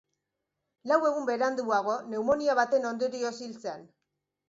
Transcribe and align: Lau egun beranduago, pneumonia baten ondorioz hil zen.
Lau 0.91 0.97
egun 1.09 1.27
beranduago, 1.27 1.99
pneumonia 2.09 2.59
baten 2.63 2.91
ondorioz 2.93 3.37
hil 3.49 3.57
zen. 3.65 3.91